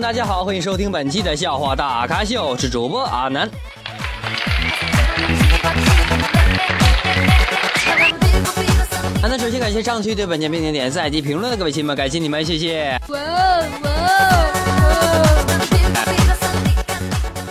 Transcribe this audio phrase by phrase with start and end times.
[0.00, 3.48] 大家好，欢迎收听本期的笑话大咖秀，是主播阿南。
[9.22, 12.98] 阿南首先感谢上期对本节目点赞及评论的各位亲们，感谢你们，谢谢。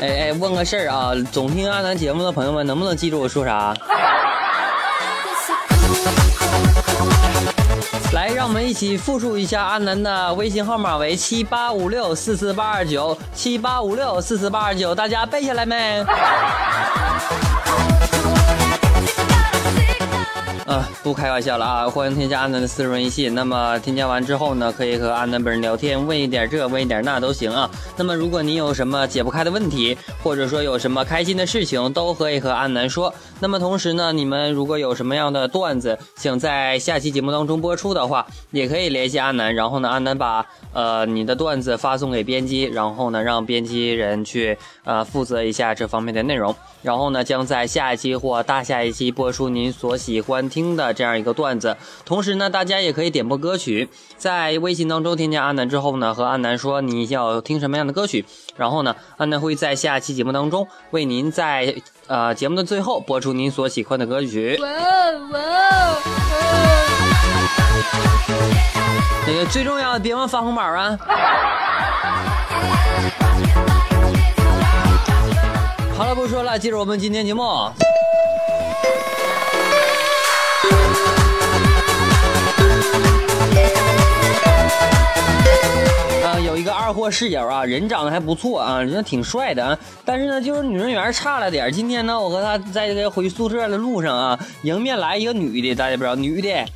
[0.01, 3.73] 哎哎，问个事儿啊，总听阿南节目的朋友们，能不能记住我说啥？
[8.13, 16.05] 来，让我们一起复述一下阿南的微信号码为七八五六四四八二九七八五六四四八二九，大家背下来没？
[20.71, 21.89] 啊，不开玩笑了啊！
[21.89, 23.35] 欢迎添加阿南的私人微信。
[23.35, 27.69] 那么添加完之后呢，可以和阿南本人聊天，问一点这，问一点那都行啊。
[27.97, 33.13] 那么如果你有什么解不开的问题，或者说有什么开心的事情，都可以和阿南说。
[33.41, 39.53] 那么同时呢，你们如果有什么样的段子想在下期节目当中播出的话，也可以联系阿南。
[39.53, 46.55] 然后呢，阿南把呃你的段子发送给编辑，然后呢让编辑人去呃负责一下这方面的内容。
[46.81, 51.75] 然后呢，将在下一期或大下一期播出您所喜欢听的这样一个段子。
[52.05, 58.25] 同时呢，大家也可以点播歌曲，在微信当中添加阿南之后呢，和阿南说你要听什么样的歌曲。
[58.55, 61.75] 然后呢，阿南会在下期节目当中为您在
[62.07, 64.57] 呃节目的最后播出您所喜欢的歌曲。
[64.61, 64.67] 哇
[65.31, 65.39] 哇！
[69.27, 70.97] 那个最重要的，别忘发红包啊！
[75.95, 77.43] 好了，不说了，进入我们今天节目。
[86.23, 91.71] 啊，有一个二货室友啊，人长得还不错啊，人挺帅的啊，但是呢，就是女人缘差了点。
[91.71, 96.49] 今天呢，我和他在这个回宿舍的路上啊，迎面来一个女的，大家不知道女的。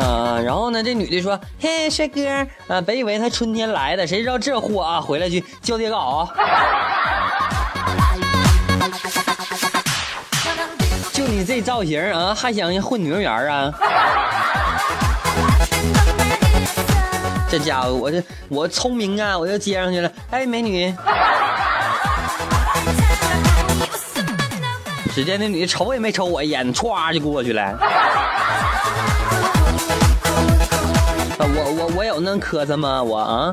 [0.00, 2.20] 啊，然后呢，这女的说：“嘿，帅哥，
[2.68, 6.26] 啊，本以为他春天来的，谁知道这货啊，回来去叫爹搞，
[11.12, 13.74] 就你这造型啊，还想混女人缘啊？
[17.50, 20.08] 这家伙，我这我聪明啊， 我又接上去了。
[20.30, 20.94] 哎，美女，
[25.12, 27.76] 只见那女的瞅也没瞅我一眼，歘就过去了。”
[31.42, 33.02] 我我我有那磕碜吗？
[33.02, 33.52] 我啊，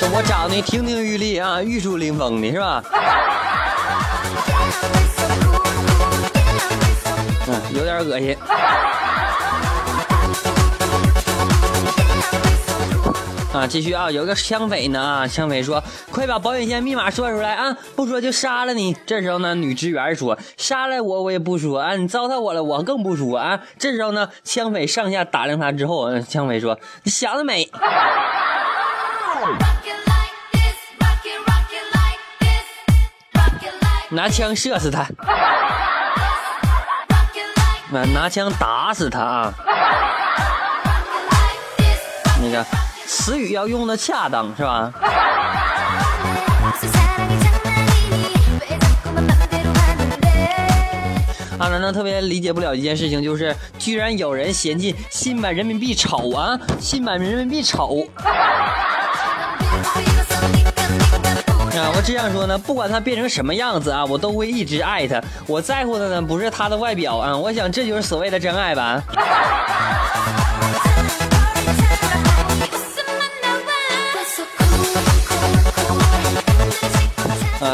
[0.00, 2.80] 这我长得亭亭玉立啊，玉树临风的是吧？
[7.48, 8.36] 嗯，有点恶心。
[13.58, 15.82] 啊，继续啊，有个枪匪呢啊，枪匪说
[16.12, 27.68] ：“快把保险箱密码说出来啊，不说就杀了你。”这时候呢，女职员说：“杀了我我也不说啊，你糟蹋我了我更不说啊。”这时候呢，枪匪上下打量他之后，枪匪说：“你想得美！”
[34.10, 35.04] 拿枪射死他，
[38.14, 39.52] 拿枪打死他啊！
[42.40, 42.64] 那个。
[43.08, 44.92] 词语要用的恰当，是吧？
[51.58, 58.06] 阿南呢特别理解不了一件事情，就是居然有人嫌弃新版人民币丑啊，新版人民币丑。
[61.74, 65.18] 啊，我只想说呢，不管它变成什么样子啊，我都会一直爱它。
[65.46, 69.02] 我在乎的呢不是它的外表啊，我想这就是所谓的真爱吧。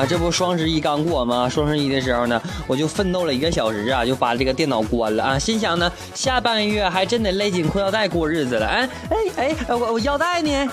[0.05, 1.49] 啊，这不双十一刚过吗？
[1.49, 5.39] 双十一的时候呢，我就奋斗了一个小时啊，就把这个电脑关了啊。
[5.39, 8.67] 心想呢，下半个月还真得勒紧裤腰带过日子了。
[8.67, 10.51] 哎哎哎，我我腰带呢？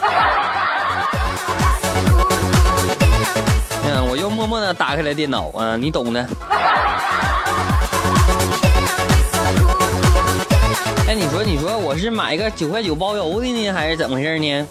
[3.88, 6.28] 嗯，我又默默的打开了电脑啊，你懂的。
[11.08, 14.68] 哎，你说你说我是买个九块九包邮的呢，还是怎么回事呢？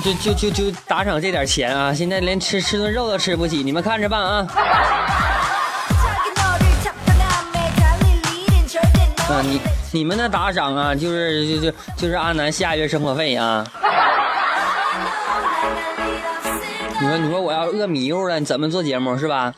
[0.00, 1.92] 就就就就就打赏这点钱啊！
[1.92, 4.46] 现在连吃吃顿肉都吃不起，你们看着办啊！
[9.28, 9.60] 啊，你
[9.92, 13.64] 你们的打赏啊，就是就就就是阿南下月生活费啊！
[17.00, 19.52] 你说你说我要饿迷糊了，你怎么做节目是吧？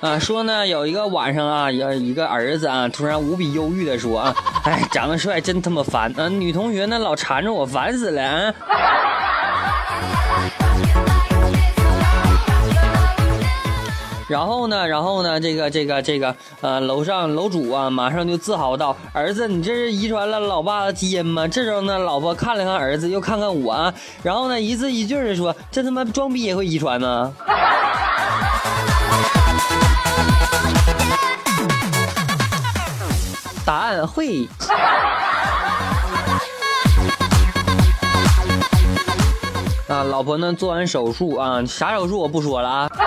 [0.00, 8.54] 啊，说呢，有一个晚上啊，有一个儿子啊，突然无比忧郁的说啊，哎，长得帅真他妈烦啊，女同学呢老缠着我，烦死了啊。
[14.28, 23.92] 然后呢，然后呢，这个这个这个呃，楼上楼主啊，马上就自豪道：“儿子，你这是遗传了老爸的基因吗？”这时候呢，老婆看了看儿子，又看看我，啊，
[24.22, 27.34] 然后呢，一字一句的说：“这他妈装逼也会遗传呢？”
[34.06, 34.48] 会。
[39.88, 40.52] 啊，老婆呢？
[40.52, 42.90] 做完手术啊，啥手术我不说了啊。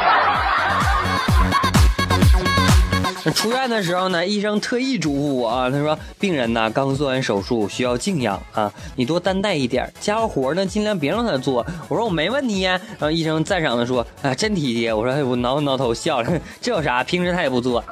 [3.35, 11.63] 出院的时候呢，医生特意嘱咐我啊，他说病人呢刚做完手术，需要静养啊，你多担待一点，家务活呢尽量别让他做。
[11.87, 12.71] 我说我没问题呀。
[12.97, 14.91] 然后医生赞赏的说啊，真体贴。
[14.91, 17.03] 我说我挠挠头笑了， 这有啥？
[17.03, 17.83] 平时他也不做。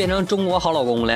[0.00, 1.14] 变成中国好老公了。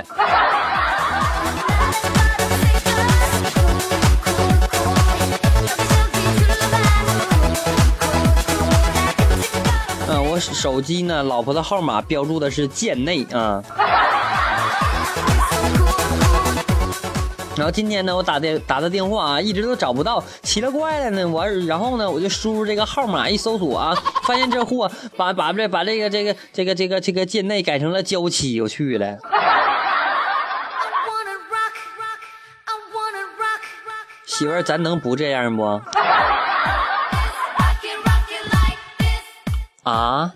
[10.06, 13.62] 嗯我手机呢，老婆的号码标注的是贱内啊。
[17.56, 21.26] 然后今天呢，我打的打的电话啊，一直都找不到，奇了怪了呢。
[21.26, 23.94] 我然后呢，我就输入这个号码，一搜索啊，
[24.26, 29.18] 发现这货把把这把这个这个这个这个这个贱内改成了娇妻，我去了。
[34.26, 35.80] 媳妇儿，咱能不这样不？
[39.84, 40.32] 啊！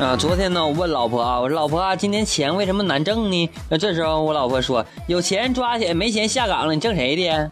[0.00, 3.50] 啊，昨天呢，我问老婆啊，我说老婆啊，今天钱为什么难挣呢？
[3.68, 7.50] 那这时候我老婆说，有钱抓起来，没钱下岗了，你挣谁的？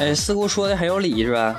[0.00, 1.54] 哎，似乎说的很有理，是吧？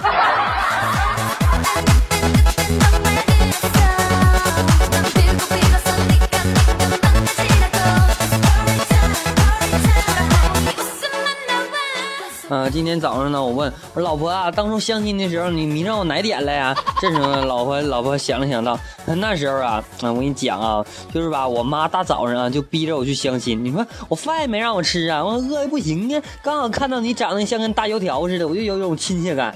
[12.52, 16.76] 啊，今天早上呢，我问我老婆啊，当初相亲的时候，你迷上我哪点了呀？
[17.00, 29.56] 这时候，老婆老婆想了想到，那时候啊，啊，我跟你讲啊，就是吧，我妈大早上啊就逼着我去相亲，你说我饭也没让我吃啊，我饿的不行啊，刚好看到你长得像跟大油条似的，我就有一种亲切感。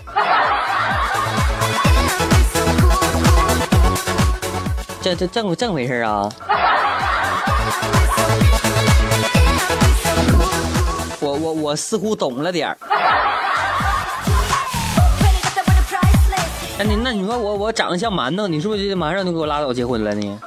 [5.02, 6.32] 这这正正回事啊？
[11.62, 12.78] 我似乎懂了点儿。
[16.78, 20.40] 哎，你那你说我我长得像馒头，你是不是马上就给我拉倒结婚了呢？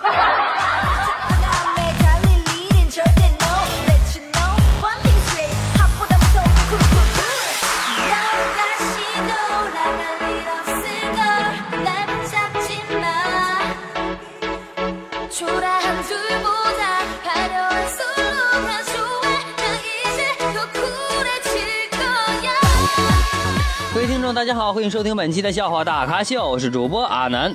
[24.34, 27.54] 大家好，欢迎收听本期的笑话大咖秀，我是主播阿南。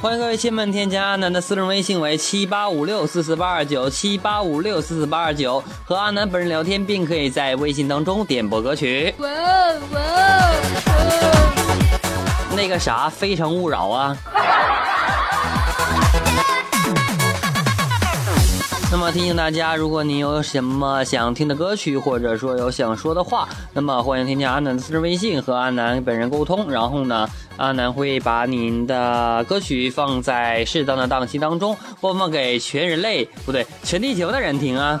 [0.00, 9.12] 欢迎各位亲们添加阿南的私人微信为七八五六四四八二九七八五六四四八二九，和阿南本人聊天，并可以在微信当中点播歌曲。
[9.18, 9.34] 哇哇！
[12.54, 14.16] 那个啥，非诚勿扰啊！
[18.92, 26.70] 那么提醒大家，如果您有什么想听的歌曲，或者说有想说的话，那么欢迎添加阿南的私人微信和阿南本人沟通。
[26.70, 35.00] 然后呢，阿南会把您的歌曲放在适当的档期当中播放给全人类，不对，全地球的人听啊。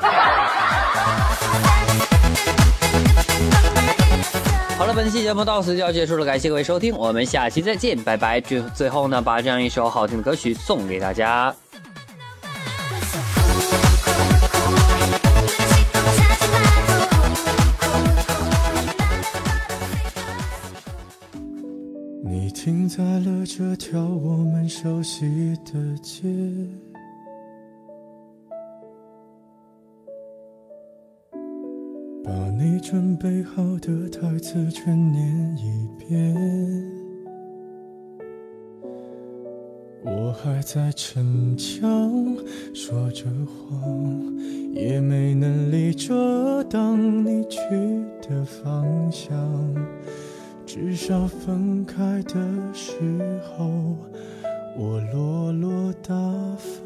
[4.78, 8.40] 好了，本期节目到此就要结束了，感谢各位收听，我们下期再见，拜拜。
[8.40, 11.54] 最最后呢，把这样一首好听的歌曲送给大家。
[24.82, 26.24] 熟悉的街，
[32.24, 36.34] 把你准备好的台词全念一遍。
[40.04, 42.36] 我还在逞强，
[42.74, 44.36] 说着谎，
[44.74, 47.60] 也没能力遮挡你去
[48.20, 49.32] 的方向。
[50.66, 52.34] 至少分开的
[52.74, 53.96] 时候，
[54.74, 56.14] 我落落大
[56.56, 56.80] 方。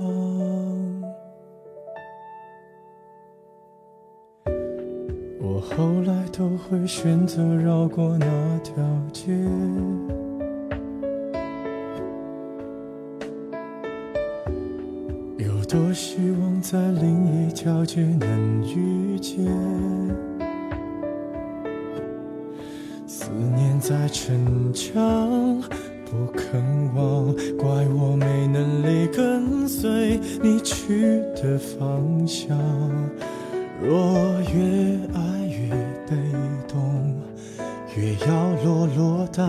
[5.41, 8.75] 我后来都会选择绕过那条
[9.13, 9.33] 街。
[15.39, 19.47] 有多希望在另一条街能遇见？
[23.07, 25.63] 思念在逞强
[26.09, 26.63] 不肯
[26.95, 32.57] 忘，怪我没能力跟随你去的方向。
[33.83, 33.93] 若
[34.55, 35.69] 越爱越
[36.09, 36.17] 被
[36.69, 37.15] 动，
[37.97, 39.45] 越要落落大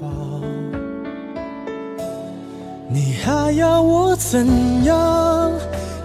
[0.00, 0.42] 方。
[2.90, 4.46] 你还要我怎
[4.84, 5.52] 样？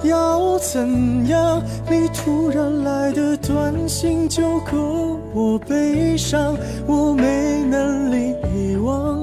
[0.04, 1.64] 要怎样？
[1.90, 9.23] 你突然来的短信就够我悲伤，我没能力遗忘，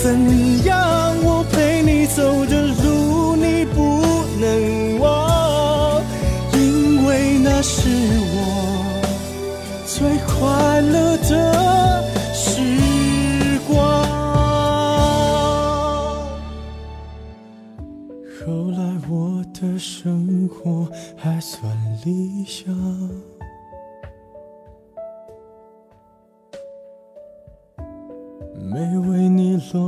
[0.00, 0.14] 怎
[0.64, 0.87] 样，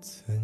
[0.00, 0.39] 怎